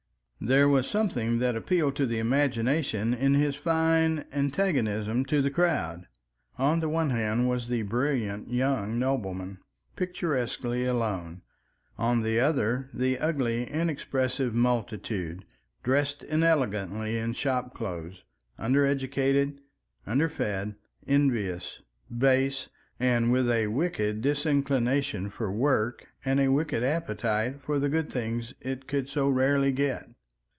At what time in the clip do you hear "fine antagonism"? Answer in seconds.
3.55-5.23